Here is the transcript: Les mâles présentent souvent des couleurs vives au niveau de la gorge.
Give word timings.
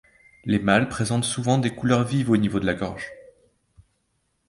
Les 0.45 0.57
mâles 0.57 0.89
présentent 0.89 1.25
souvent 1.25 1.59
des 1.59 1.75
couleurs 1.75 2.03
vives 2.03 2.31
au 2.31 2.37
niveau 2.37 2.59
de 2.59 2.65
la 2.65 2.73
gorge. 2.73 3.05